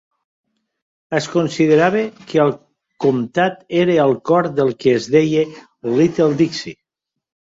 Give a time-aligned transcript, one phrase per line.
[1.17, 1.99] Es considerava
[2.31, 2.53] que el
[3.05, 5.45] comtat era al cor del que es deia
[5.99, 6.75] Little Dixie.